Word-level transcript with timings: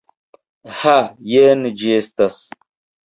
Ha, 0.79 0.95
jen 1.33 1.69
ĝi 1.83 1.93
estas. 2.01 2.41